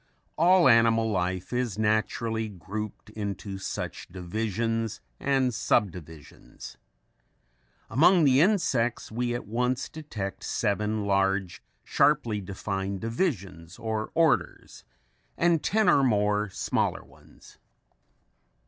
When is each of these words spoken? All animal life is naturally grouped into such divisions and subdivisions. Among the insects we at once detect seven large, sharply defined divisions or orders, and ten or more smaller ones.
All 0.35 0.67
animal 0.67 1.11
life 1.11 1.53
is 1.53 1.77
naturally 1.77 2.49
grouped 2.49 3.11
into 3.11 3.59
such 3.59 4.07
divisions 4.07 4.99
and 5.19 5.53
subdivisions. 5.53 6.75
Among 7.87 8.23
the 8.23 8.41
insects 8.41 9.11
we 9.11 9.35
at 9.35 9.45
once 9.45 9.87
detect 9.89 10.43
seven 10.43 11.05
large, 11.05 11.61
sharply 11.83 12.41
defined 12.41 12.99
divisions 13.01 13.77
or 13.77 14.09
orders, 14.15 14.83
and 15.37 15.61
ten 15.61 15.87
or 15.87 16.03
more 16.03 16.49
smaller 16.49 17.03
ones. 17.03 17.59